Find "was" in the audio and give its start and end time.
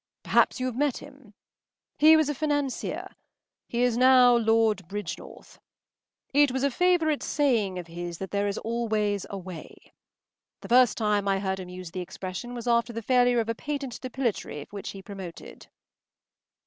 2.17-2.27, 6.51-6.63, 12.55-12.65